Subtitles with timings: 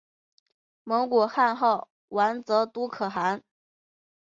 [0.83, 3.43] 蒙古汗号完泽笃可汗。